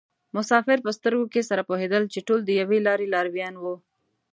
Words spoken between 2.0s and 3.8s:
چې ټول د یوې لارې لارویان وو.